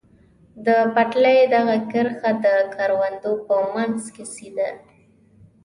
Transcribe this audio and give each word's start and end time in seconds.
د 0.65 0.67
پټلۍ 0.93 1.37
دغه 1.55 1.75
کرښه 1.91 2.31
د 2.45 2.47
کروندو 2.75 3.31
په 3.45 3.55
منځ 3.73 4.01
کې 4.15 4.25
سیده. 4.35 4.69